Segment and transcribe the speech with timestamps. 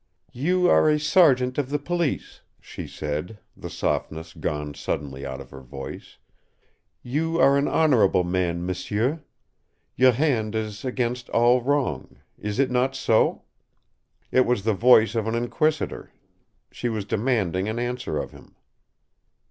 [0.33, 5.51] "You are a sergeant of the police," she said, the softness gone suddenly out of
[5.51, 6.17] her voice.
[7.03, 9.19] "You are an honorable man, m'sieu.
[9.95, 12.15] Your hand is against all wrong.
[12.39, 13.43] Is it not so?"
[14.31, 16.11] It was the voice of an inquisitor.
[16.71, 18.55] She was demanding an answer of him.